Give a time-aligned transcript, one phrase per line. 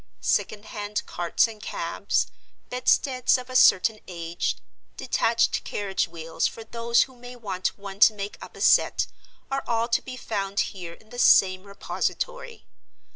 [0.21, 2.25] Second hand carts and cabs,
[2.71, 4.57] bedsteads of a certain age,
[4.97, 9.05] detached carriage wheels for those who may want one to make up a set,
[9.51, 12.65] are all to be found here in the same repository.